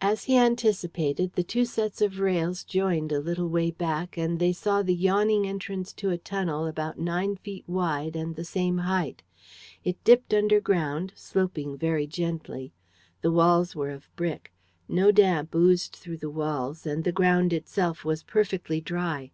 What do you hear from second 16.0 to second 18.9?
the walls; and the ground itself was perfectly